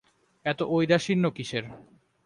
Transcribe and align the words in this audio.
এত 0.45 0.59
ঔদাসীন্য 0.73 1.25
কিসের। 1.35 1.65